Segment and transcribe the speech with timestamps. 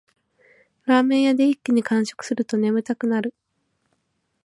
[0.85, 3.35] ラーメン屋で一気に完食すると眠たくなる